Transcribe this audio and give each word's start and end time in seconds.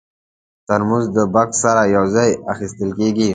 ترموز 0.67 1.05
د 1.15 1.17
بکس 1.33 1.55
سره 1.63 1.81
یو 1.95 2.03
ځای 2.15 2.29
اخیستل 2.53 2.89
کېږي. 2.99 3.27